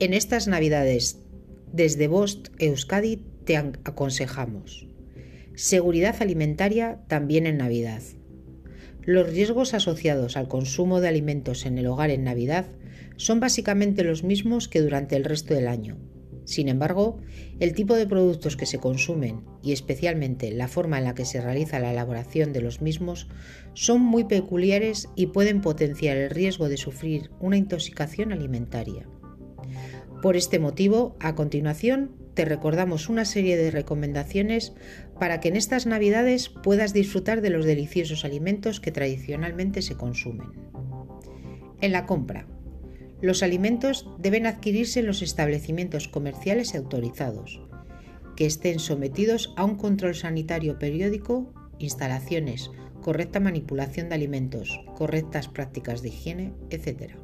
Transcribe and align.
En 0.00 0.14
estas 0.14 0.46
Navidades, 0.46 1.18
desde 1.72 2.06
Bost 2.06 2.50
Euskadi, 2.60 3.16
te 3.44 3.56
aconsejamos. 3.56 4.86
Seguridad 5.56 6.14
alimentaria 6.20 7.00
también 7.08 7.48
en 7.48 7.56
Navidad. 7.56 8.00
Los 9.02 9.28
riesgos 9.28 9.74
asociados 9.74 10.36
al 10.36 10.46
consumo 10.46 11.00
de 11.00 11.08
alimentos 11.08 11.66
en 11.66 11.78
el 11.78 11.88
hogar 11.88 12.10
en 12.10 12.22
Navidad 12.22 12.66
son 13.16 13.40
básicamente 13.40 14.04
los 14.04 14.22
mismos 14.22 14.68
que 14.68 14.82
durante 14.82 15.16
el 15.16 15.24
resto 15.24 15.52
del 15.54 15.66
año. 15.66 15.98
Sin 16.44 16.68
embargo, 16.68 17.18
el 17.58 17.72
tipo 17.72 17.96
de 17.96 18.06
productos 18.06 18.56
que 18.56 18.66
se 18.66 18.78
consumen 18.78 19.42
y 19.64 19.72
especialmente 19.72 20.52
la 20.52 20.68
forma 20.68 20.98
en 20.98 21.04
la 21.04 21.16
que 21.16 21.24
se 21.24 21.40
realiza 21.40 21.80
la 21.80 21.90
elaboración 21.90 22.52
de 22.52 22.60
los 22.60 22.80
mismos 22.82 23.26
son 23.74 24.00
muy 24.00 24.24
peculiares 24.24 25.08
y 25.16 25.26
pueden 25.26 25.60
potenciar 25.60 26.16
el 26.16 26.30
riesgo 26.30 26.68
de 26.68 26.76
sufrir 26.76 27.32
una 27.40 27.56
intoxicación 27.56 28.32
alimentaria. 28.32 29.08
Por 30.22 30.36
este 30.36 30.58
motivo, 30.58 31.16
a 31.20 31.34
continuación, 31.34 32.10
te 32.34 32.44
recordamos 32.44 33.08
una 33.08 33.24
serie 33.24 33.56
de 33.56 33.70
recomendaciones 33.70 34.72
para 35.18 35.40
que 35.40 35.48
en 35.48 35.56
estas 35.56 35.86
Navidades 35.86 36.48
puedas 36.48 36.92
disfrutar 36.92 37.40
de 37.40 37.50
los 37.50 37.64
deliciosos 37.64 38.24
alimentos 38.24 38.80
que 38.80 38.92
tradicionalmente 38.92 39.82
se 39.82 39.96
consumen. 39.96 40.52
En 41.80 41.92
la 41.92 42.06
compra. 42.06 42.46
Los 43.20 43.42
alimentos 43.42 44.08
deben 44.18 44.46
adquirirse 44.46 45.00
en 45.00 45.06
los 45.06 45.22
establecimientos 45.22 46.06
comerciales 46.06 46.74
autorizados, 46.74 47.60
que 48.36 48.46
estén 48.46 48.78
sometidos 48.78 49.52
a 49.56 49.64
un 49.64 49.76
control 49.76 50.14
sanitario 50.14 50.78
periódico, 50.78 51.52
instalaciones, 51.80 52.70
correcta 53.02 53.40
manipulación 53.40 54.08
de 54.08 54.14
alimentos, 54.14 54.80
correctas 54.94 55.48
prácticas 55.48 56.02
de 56.02 56.08
higiene, 56.10 56.52
etc. 56.70 57.14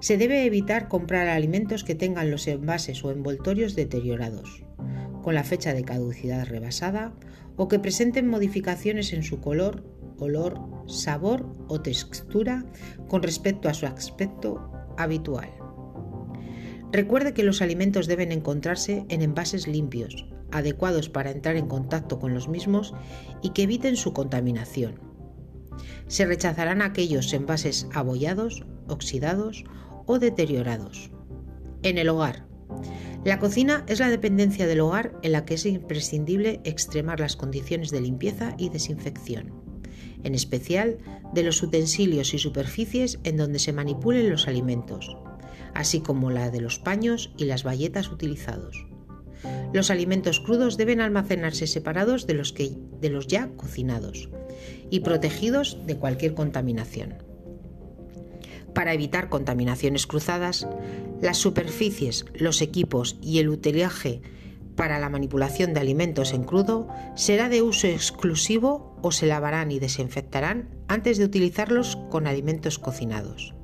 Se 0.00 0.16
debe 0.16 0.46
evitar 0.46 0.88
comprar 0.88 1.28
alimentos 1.28 1.84
que 1.84 1.94
tengan 1.94 2.30
los 2.30 2.46
envases 2.48 3.04
o 3.04 3.10
envoltorios 3.10 3.76
deteriorados, 3.76 4.64
con 5.22 5.34
la 5.34 5.44
fecha 5.44 5.74
de 5.74 5.84
caducidad 5.84 6.46
rebasada 6.46 7.12
o 7.56 7.68
que 7.68 7.78
presenten 7.78 8.26
modificaciones 8.26 9.12
en 9.12 9.22
su 9.22 9.40
color, 9.40 9.84
olor, 10.18 10.58
sabor 10.86 11.46
o 11.68 11.82
textura 11.82 12.64
con 13.08 13.22
respecto 13.22 13.68
a 13.68 13.74
su 13.74 13.84
aspecto 13.84 14.72
habitual. 14.96 15.50
Recuerde 16.92 17.34
que 17.34 17.44
los 17.44 17.60
alimentos 17.60 18.06
deben 18.06 18.32
encontrarse 18.32 19.04
en 19.10 19.20
envases 19.20 19.68
limpios, 19.68 20.26
adecuados 20.50 21.10
para 21.10 21.30
entrar 21.30 21.56
en 21.56 21.68
contacto 21.68 22.18
con 22.18 22.32
los 22.32 22.48
mismos 22.48 22.94
y 23.42 23.50
que 23.50 23.64
eviten 23.64 23.96
su 23.96 24.14
contaminación. 24.14 24.98
Se 26.08 26.24
rechazarán 26.24 26.82
aquellos 26.82 27.32
envases 27.32 27.86
abollados, 27.92 28.64
oxidados 28.88 29.64
deteriorados. 30.18 31.10
En 31.82 31.98
el 31.98 32.08
hogar. 32.08 32.46
La 33.24 33.38
cocina 33.38 33.84
es 33.86 34.00
la 34.00 34.08
dependencia 34.08 34.66
del 34.66 34.80
hogar 34.80 35.12
en 35.22 35.32
la 35.32 35.44
que 35.44 35.54
es 35.54 35.66
imprescindible 35.66 36.60
extremar 36.64 37.20
las 37.20 37.36
condiciones 37.36 37.90
de 37.90 38.00
limpieza 38.00 38.54
y 38.56 38.70
desinfección, 38.70 39.52
en 40.24 40.34
especial 40.34 40.98
de 41.34 41.42
los 41.42 41.62
utensilios 41.62 42.32
y 42.32 42.38
superficies 42.38 43.18
en 43.24 43.36
donde 43.36 43.58
se 43.58 43.72
manipulen 43.72 44.30
los 44.30 44.48
alimentos, 44.48 45.16
así 45.74 46.00
como 46.00 46.30
la 46.30 46.50
de 46.50 46.60
los 46.60 46.78
paños 46.78 47.32
y 47.36 47.44
las 47.44 47.62
bayetas 47.62 48.10
utilizados. 48.10 48.86
Los 49.72 49.90
alimentos 49.90 50.40
crudos 50.40 50.76
deben 50.76 51.00
almacenarse 51.00 51.66
separados 51.66 52.26
de 52.26 52.34
los, 52.34 52.52
que, 52.52 52.72
de 53.00 53.10
los 53.10 53.26
ya 53.26 53.48
cocinados 53.56 54.28
y 54.90 55.00
protegidos 55.00 55.78
de 55.86 55.96
cualquier 55.96 56.34
contaminación. 56.34 57.29
Para 58.74 58.94
evitar 58.94 59.28
contaminaciones 59.28 60.06
cruzadas, 60.06 60.66
las 61.20 61.38
superficies, 61.38 62.24
los 62.34 62.62
equipos 62.62 63.18
y 63.20 63.38
el 63.38 63.48
utilaje 63.48 64.22
para 64.76 64.98
la 64.98 65.10
manipulación 65.10 65.74
de 65.74 65.80
alimentos 65.80 66.32
en 66.32 66.44
crudo 66.44 66.88
será 67.14 67.48
de 67.48 67.60
uso 67.60 67.86
exclusivo 67.86 68.96
o 69.02 69.12
se 69.12 69.26
lavarán 69.26 69.70
y 69.70 69.78
desinfectarán 69.78 70.70
antes 70.88 71.18
de 71.18 71.24
utilizarlos 71.24 71.98
con 72.08 72.26
alimentos 72.26 72.78
cocinados. 72.78 73.54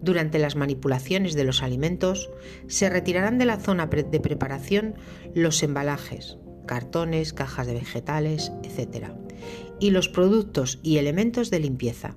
Durante 0.00 0.38
las 0.38 0.56
manipulaciones 0.56 1.34
de 1.34 1.44
los 1.44 1.62
alimentos 1.62 2.30
se 2.66 2.90
retirarán 2.90 3.38
de 3.38 3.44
la 3.44 3.58
zona 3.58 3.86
de 3.86 4.20
preparación 4.20 4.94
los 5.34 5.62
embalajes, 5.62 6.38
cartones, 6.66 7.32
cajas 7.32 7.66
de 7.66 7.74
vegetales, 7.74 8.52
etc. 8.62 9.12
y 9.78 9.90
los 9.90 10.08
productos 10.08 10.80
y 10.82 10.98
elementos 10.98 11.50
de 11.50 11.60
limpieza 11.60 12.16